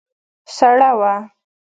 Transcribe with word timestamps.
سړه 0.55 0.89
وه. 0.99 1.13